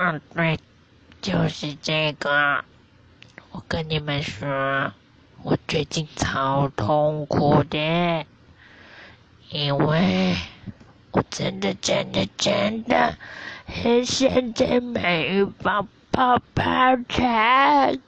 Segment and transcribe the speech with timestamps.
[0.00, 0.60] 嗯对
[1.20, 2.64] 就是这个。
[3.50, 4.92] 我跟你们说
[5.42, 8.24] 我最近超痛苦的
[9.50, 10.36] 因为
[11.10, 13.16] 我真的真的真的
[13.66, 16.64] 很想再买一包泡泡
[17.08, 17.98] 糖